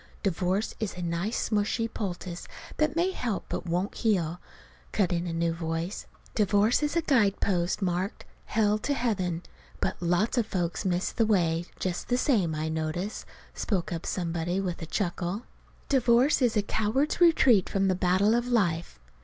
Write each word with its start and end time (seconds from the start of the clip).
"Divorce 0.23 0.73
is 0.79 0.97
a 0.97 1.03
nice 1.03 1.49
smushy 1.51 1.87
poultice 1.87 2.47
that 2.77 2.95
may 2.95 3.11
help 3.11 3.45
but 3.49 3.67
won't 3.67 3.93
heal," 3.93 4.41
cut 4.91 5.13
in 5.13 5.27
a 5.27 5.31
new 5.31 5.53
voice. 5.53 6.07
"Divorce 6.33 6.81
is 6.81 6.95
a 6.95 7.03
guidepost 7.03 7.83
marked, 7.83 8.25
'Hell 8.45 8.79
to 8.79 8.95
Heaven,' 8.95 9.43
but 9.79 10.01
lots 10.01 10.39
of 10.39 10.47
folks 10.47 10.85
miss 10.85 11.11
the 11.11 11.27
way, 11.27 11.65
just 11.77 12.07
the 12.07 12.17
same, 12.17 12.55
I 12.55 12.67
notice," 12.67 13.27
spoke 13.53 13.93
up 13.93 14.07
somebody 14.07 14.59
with 14.59 14.81
a 14.81 14.87
chuckle. 14.87 15.43
"Divorce 15.87 16.41
is 16.41 16.57
a 16.57 16.63
coward's 16.63 17.21
retreat 17.21 17.69
from 17.69 17.87
the 17.87 17.93
battle 17.93 18.33
of 18.33 18.47
life." 18.47 18.99